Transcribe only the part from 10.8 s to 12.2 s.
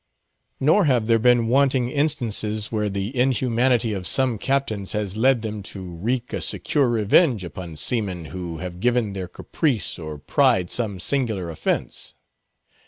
singular offense.